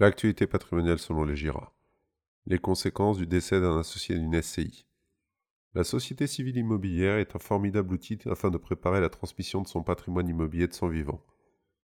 L'actualité 0.00 0.46
patrimoniale 0.46 0.98
selon 0.98 1.24
les 1.24 1.36
GIRA. 1.36 1.74
Les 2.46 2.58
conséquences 2.58 3.18
du 3.18 3.26
décès 3.26 3.60
d'un 3.60 3.78
associé 3.78 4.18
d'une 4.18 4.40
SCI. 4.40 4.86
La 5.74 5.84
société 5.84 6.26
civile 6.26 6.56
immobilière 6.56 7.18
est 7.18 7.36
un 7.36 7.38
formidable 7.38 7.92
outil 7.92 8.18
afin 8.24 8.50
de 8.50 8.56
préparer 8.56 9.02
la 9.02 9.10
transmission 9.10 9.60
de 9.60 9.68
son 9.68 9.82
patrimoine 9.82 10.26
immobilier 10.26 10.68
de 10.68 10.72
son 10.72 10.88
vivant. 10.88 11.22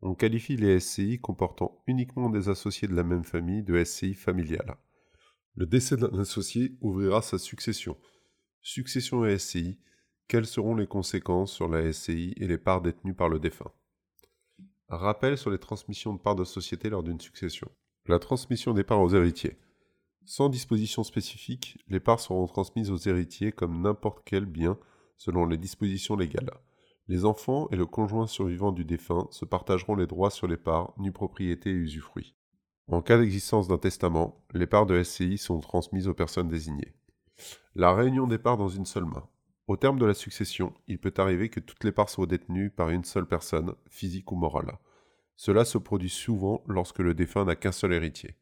On 0.00 0.16
qualifie 0.16 0.56
les 0.56 0.80
SCI 0.80 1.20
comportant 1.20 1.80
uniquement 1.86 2.28
des 2.28 2.48
associés 2.48 2.88
de 2.88 2.96
la 2.96 3.04
même 3.04 3.22
famille 3.22 3.62
de 3.62 3.84
SCI 3.84 4.14
familiales. 4.14 4.76
Le 5.54 5.66
décès 5.66 5.96
d'un 5.96 6.18
associé 6.18 6.76
ouvrira 6.80 7.22
sa 7.22 7.38
succession. 7.38 7.96
Succession 8.62 9.24
et 9.24 9.38
SCI, 9.38 9.78
quelles 10.26 10.46
seront 10.46 10.74
les 10.74 10.88
conséquences 10.88 11.52
sur 11.52 11.68
la 11.68 11.92
SCI 11.92 12.34
et 12.36 12.48
les 12.48 12.58
parts 12.58 12.82
détenues 12.82 13.14
par 13.14 13.28
le 13.28 13.38
défunt? 13.38 13.70
Rappel 14.88 15.38
sur 15.38 15.52
les 15.52 15.60
transmissions 15.60 16.14
de 16.14 16.18
parts 16.18 16.34
de 16.34 16.42
société 16.42 16.90
lors 16.90 17.04
d'une 17.04 17.20
succession. 17.20 17.70
La 18.08 18.18
transmission 18.18 18.74
des 18.74 18.82
parts 18.82 19.00
aux 19.00 19.14
héritiers. 19.14 19.56
Sans 20.24 20.48
disposition 20.48 21.04
spécifique, 21.04 21.78
les 21.86 22.00
parts 22.00 22.18
seront 22.18 22.48
transmises 22.48 22.90
aux 22.90 22.96
héritiers 22.96 23.52
comme 23.52 23.80
n'importe 23.80 24.22
quel 24.24 24.44
bien 24.44 24.76
selon 25.18 25.46
les 25.46 25.56
dispositions 25.56 26.16
légales. 26.16 26.50
Les 27.06 27.24
enfants 27.24 27.68
et 27.70 27.76
le 27.76 27.86
conjoint 27.86 28.26
survivant 28.26 28.72
du 28.72 28.84
défunt 28.84 29.28
se 29.30 29.44
partageront 29.44 29.94
les 29.94 30.08
droits 30.08 30.32
sur 30.32 30.48
les 30.48 30.56
parts, 30.56 30.94
nues 30.98 31.12
propriété 31.12 31.70
et 31.70 31.74
usufruit. 31.74 32.34
En 32.88 33.02
cas 33.02 33.18
d'existence 33.18 33.68
d'un 33.68 33.78
testament, 33.78 34.44
les 34.52 34.66
parts 34.66 34.86
de 34.86 35.00
SCI 35.00 35.38
sont 35.38 35.60
transmises 35.60 36.08
aux 36.08 36.14
personnes 36.14 36.48
désignées. 36.48 36.94
La 37.76 37.94
réunion 37.94 38.26
des 38.26 38.38
parts 38.38 38.58
dans 38.58 38.68
une 38.68 38.84
seule 38.84 39.04
main. 39.04 39.28
Au 39.68 39.76
terme 39.76 40.00
de 40.00 40.06
la 40.06 40.14
succession, 40.14 40.74
il 40.88 40.98
peut 40.98 41.14
arriver 41.18 41.50
que 41.50 41.60
toutes 41.60 41.84
les 41.84 41.92
parts 41.92 42.10
soient 42.10 42.26
détenues 42.26 42.70
par 42.70 42.90
une 42.90 43.04
seule 43.04 43.26
personne, 43.26 43.74
physique 43.88 44.32
ou 44.32 44.34
morale. 44.34 44.76
Cela 45.44 45.64
se 45.64 45.76
produit 45.76 46.08
souvent 46.08 46.62
lorsque 46.68 47.00
le 47.00 47.14
défunt 47.14 47.44
n'a 47.44 47.56
qu'un 47.56 47.72
seul 47.72 47.92
héritier. 47.92 48.36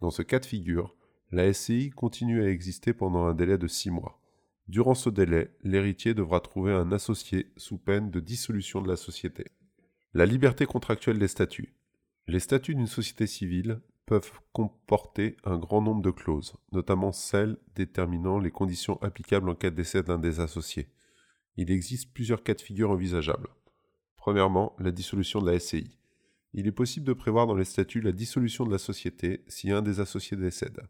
Dans 0.00 0.10
ce 0.10 0.22
cas 0.22 0.40
de 0.40 0.46
figure, 0.46 0.96
la 1.30 1.52
SCI 1.52 1.90
continue 1.90 2.42
à 2.42 2.50
exister 2.50 2.92
pendant 2.92 3.26
un 3.26 3.34
délai 3.34 3.56
de 3.56 3.68
six 3.68 3.88
mois. 3.88 4.20
Durant 4.66 4.94
ce 4.94 5.10
délai, 5.10 5.52
l'héritier 5.62 6.12
devra 6.12 6.40
trouver 6.40 6.72
un 6.72 6.90
associé 6.90 7.52
sous 7.56 7.78
peine 7.78 8.10
de 8.10 8.18
dissolution 8.18 8.82
de 8.82 8.88
la 8.88 8.96
société. 8.96 9.44
La 10.12 10.26
liberté 10.26 10.66
contractuelle 10.66 11.20
des 11.20 11.28
statuts. 11.28 11.72
Les 12.26 12.40
statuts 12.40 12.74
d'une 12.74 12.88
société 12.88 13.28
civile 13.28 13.80
peuvent 14.04 14.32
comporter 14.52 15.36
un 15.44 15.56
grand 15.56 15.82
nombre 15.82 16.02
de 16.02 16.10
clauses, 16.10 16.56
notamment 16.72 17.12
celles 17.12 17.58
déterminant 17.76 18.40
les 18.40 18.50
conditions 18.50 19.00
applicables 19.02 19.48
en 19.48 19.54
cas 19.54 19.70
de 19.70 19.76
décès 19.76 20.02
d'un 20.02 20.18
des 20.18 20.40
associés. 20.40 20.88
Il 21.56 21.70
existe 21.70 22.12
plusieurs 22.12 22.42
cas 22.42 22.54
de 22.54 22.60
figure 22.60 22.90
envisageables. 22.90 23.50
Premièrement, 24.16 24.74
la 24.80 24.90
dissolution 24.90 25.40
de 25.40 25.48
la 25.48 25.60
SCI. 25.60 25.96
Il 26.56 26.68
est 26.68 26.72
possible 26.72 27.04
de 27.04 27.12
prévoir 27.12 27.48
dans 27.48 27.56
les 27.56 27.64
statuts 27.64 28.00
la 28.00 28.12
dissolution 28.12 28.64
de 28.64 28.70
la 28.70 28.78
société 28.78 29.42
si 29.48 29.72
un 29.72 29.82
des 29.82 29.98
associés 29.98 30.36
décède. 30.36 30.82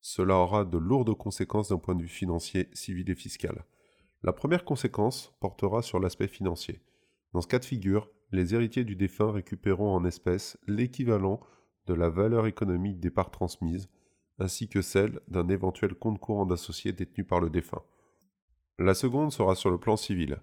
Cela 0.00 0.36
aura 0.36 0.64
de 0.64 0.78
lourdes 0.78 1.14
conséquences 1.14 1.68
d'un 1.68 1.78
point 1.78 1.94
de 1.94 2.00
vue 2.00 2.08
financier, 2.08 2.70
civil 2.72 3.10
et 3.10 3.14
fiscal. 3.14 3.66
La 4.22 4.32
première 4.32 4.64
conséquence 4.64 5.34
portera 5.38 5.82
sur 5.82 6.00
l'aspect 6.00 6.28
financier. 6.28 6.80
Dans 7.34 7.42
ce 7.42 7.46
cas 7.46 7.58
de 7.58 7.66
figure, 7.66 8.10
les 8.32 8.54
héritiers 8.54 8.84
du 8.84 8.96
défunt 8.96 9.32
récupéreront 9.32 9.94
en 9.94 10.06
espèces 10.06 10.56
l'équivalent 10.66 11.40
de 11.86 11.92
la 11.92 12.08
valeur 12.08 12.46
économique 12.46 12.98
des 12.98 13.10
parts 13.10 13.30
transmises, 13.30 13.90
ainsi 14.38 14.66
que 14.66 14.80
celle 14.80 15.20
d'un 15.28 15.48
éventuel 15.48 15.94
compte 15.94 16.18
courant 16.18 16.46
d'associés 16.46 16.92
détenu 16.92 17.24
par 17.24 17.40
le 17.40 17.50
défunt. 17.50 17.82
La 18.78 18.94
seconde 18.94 19.32
sera 19.32 19.54
sur 19.54 19.70
le 19.70 19.78
plan 19.78 19.96
civil 19.96 20.40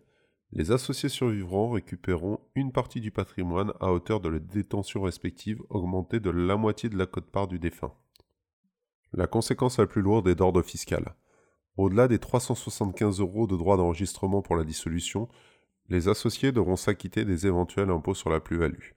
les 0.55 0.71
associés 0.71 1.09
survivants 1.09 1.71
récupéreront 1.71 2.39
une 2.53 2.71
partie 2.71 3.01
du 3.01 3.09
patrimoine 3.09 3.73
à 3.79 3.91
hauteur 3.91 4.19
de 4.19 4.29
la 4.29 4.37
détention 4.37 5.01
respective 5.01 5.59
augmentée 5.69 6.19
de 6.19 6.29
la 6.29 6.55
moitié 6.57 6.89
de 6.89 6.97
la 6.97 7.07
cote-part 7.07 7.47
du 7.47 7.57
défunt. 7.57 7.93
La 9.13 9.25
conséquence 9.25 9.79
la 9.79 9.87
plus 9.87 10.03
lourde 10.03 10.27
est 10.27 10.35
d'ordre 10.35 10.61
fiscal. 10.61 11.15
Au-delà 11.75 12.07
des 12.07 12.19
375 12.19 13.19
euros 13.19 13.47
de 13.47 13.57
droits 13.57 13.77
d'enregistrement 13.77 14.43
pour 14.43 14.55
la 14.55 14.63
dissolution, 14.63 15.27
les 15.89 16.07
associés 16.07 16.51
devront 16.51 16.75
s'acquitter 16.75 17.25
des 17.25 17.47
éventuels 17.47 17.89
impôts 17.89 18.13
sur 18.13 18.29
la 18.29 18.39
plus-value. 18.39 18.91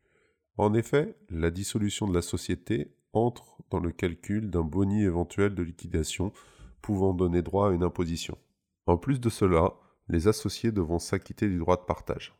En 0.58 0.74
effet, 0.74 1.16
la 1.30 1.50
dissolution 1.50 2.06
de 2.06 2.14
la 2.14 2.22
société 2.22 2.92
entre 3.14 3.56
dans 3.70 3.80
le 3.80 3.92
calcul 3.92 4.50
d'un 4.50 4.62
boni 4.62 5.04
éventuel 5.04 5.54
de 5.54 5.62
liquidation 5.62 6.32
pouvant 6.82 7.14
donner 7.14 7.40
droit 7.40 7.70
à 7.70 7.72
une 7.72 7.82
imposition. 7.82 8.36
En 8.86 8.98
plus 8.98 9.20
de 9.20 9.30
cela, 9.30 9.72
les 10.08 10.28
associés 10.28 10.72
devront 10.72 10.98
s'acquitter 10.98 11.48
du 11.48 11.58
droit 11.58 11.76
de 11.76 11.84
partage. 11.84 12.34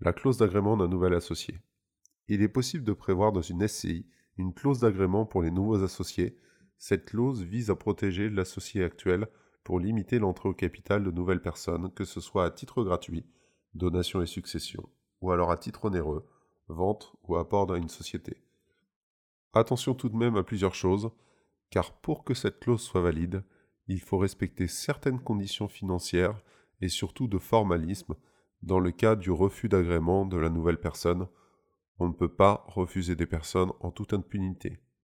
La 0.00 0.12
clause 0.12 0.38
d'agrément 0.38 0.76
d'un 0.76 0.88
nouvel 0.88 1.14
associé. 1.14 1.60
Il 2.28 2.42
est 2.42 2.48
possible 2.48 2.84
de 2.84 2.92
prévoir 2.92 3.32
dans 3.32 3.42
une 3.42 3.66
SCI 3.66 4.06
une 4.38 4.54
clause 4.54 4.80
d'agrément 4.80 5.26
pour 5.26 5.42
les 5.42 5.50
nouveaux 5.50 5.82
associés. 5.82 6.36
Cette 6.78 7.04
clause 7.04 7.42
vise 7.42 7.70
à 7.70 7.76
protéger 7.76 8.28
l'associé 8.28 8.82
actuel 8.82 9.28
pour 9.62 9.78
limiter 9.78 10.18
l'entrée 10.18 10.48
au 10.48 10.54
capital 10.54 11.04
de 11.04 11.10
nouvelles 11.10 11.42
personnes, 11.42 11.92
que 11.92 12.04
ce 12.04 12.20
soit 12.20 12.44
à 12.44 12.50
titre 12.50 12.82
gratuit, 12.82 13.26
donation 13.74 14.22
et 14.22 14.26
succession, 14.26 14.88
ou 15.20 15.30
alors 15.30 15.50
à 15.50 15.56
titre 15.56 15.84
onéreux, 15.84 16.26
vente 16.68 17.14
ou 17.22 17.36
apport 17.36 17.66
dans 17.66 17.76
une 17.76 17.88
société. 17.88 18.42
Attention 19.52 19.94
tout 19.94 20.08
de 20.08 20.16
même 20.16 20.36
à 20.36 20.42
plusieurs 20.42 20.74
choses, 20.74 21.10
car 21.70 21.92
pour 22.00 22.24
que 22.24 22.34
cette 22.34 22.58
clause 22.58 22.82
soit 22.82 23.02
valide, 23.02 23.44
il 23.92 24.00
faut 24.00 24.18
respecter 24.18 24.66
certaines 24.66 25.20
conditions 25.20 25.68
financières 25.68 26.40
et 26.80 26.88
surtout 26.88 27.28
de 27.28 27.38
formalisme 27.38 28.14
dans 28.62 28.80
le 28.80 28.90
cas 28.90 29.16
du 29.16 29.30
refus 29.30 29.68
d'agrément 29.68 30.24
de 30.24 30.36
la 30.36 30.48
nouvelle 30.48 30.80
personne. 30.80 31.28
On 31.98 32.08
ne 32.08 32.14
peut 32.14 32.32
pas 32.32 32.64
refuser 32.68 33.16
des 33.16 33.26
personnes 33.26 33.72
en 33.80 33.90
toute 33.90 34.14
impunité. 34.14 34.78